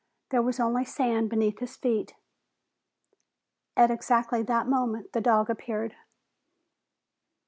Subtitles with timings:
[0.31, 2.15] There was only sand beneath his feet.
[3.77, 5.93] At exactly that moment, the dog appeared.